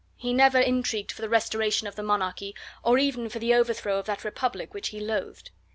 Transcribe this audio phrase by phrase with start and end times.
[0.17, 4.07] He never intrigued for the restoration of the monarchy, or even for the overthrow of
[4.07, 5.51] that Republic which he loathed.